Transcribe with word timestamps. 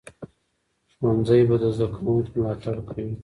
ښوونځی 0.95 1.41
به 1.49 1.55
د 1.61 1.63
زده 1.75 1.87
کوونکو 1.95 2.31
ملاتړ 2.37 2.75
کوي. 2.89 3.13